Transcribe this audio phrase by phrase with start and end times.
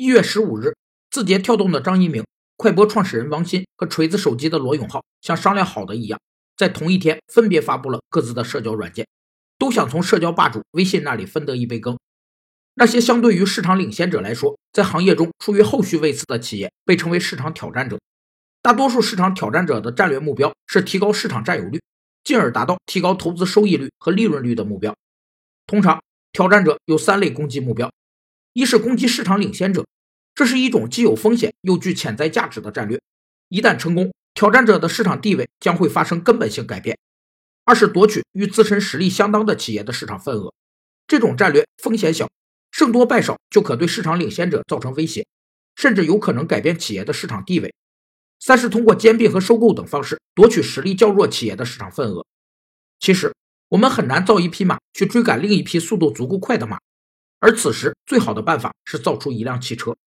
[0.00, 0.76] 一月十五日，
[1.10, 2.24] 字节跳动的张一鸣、
[2.56, 6.20] 快播创始人王鑫和锤子手机的罗永浩像商量好的一样，
[6.56, 9.08] 在同一天分别发布了各自的社交软件，
[9.58, 11.98] 都想从社交霸主微信那里分得一杯羹。
[12.74, 17.98] 那些相对于市场领先者来说，在行业中处于后续位次的企业，被称为市场挑战者。
[18.62, 21.80] 大多数市场挑战者的战略目标是提高市场占有率，
[22.22, 24.94] 进而达到提高投资收益率和利润率的目标。
[25.66, 27.90] 通常，挑战者有三类攻击目标：
[28.58, 29.86] 一是攻击市场领先者，
[30.34, 33.00] 这是一种既有风险又具潜在价值的战略，
[33.50, 36.96] 一旦成功，挑战者的市场地位将会发生根本性改变；
[37.64, 40.52] 二是夺取与自身实力相当的企业的市场份额，
[41.06, 42.28] 这种战略风险小。
[42.72, 45.24] 胜多败少就可对市场领先者造成威胁，
[45.76, 47.72] 甚至有可能改变企业的市场地位。
[48.40, 52.26] 三是通过兼并和收购等方式夺取实力较弱企业的市场份额。
[52.98, 53.32] 其实
[53.68, 56.80] 我们很难造一匹马去追赶另一匹速度足够快的马，
[57.40, 59.98] 而此时最好的办法是造出一辆汽车。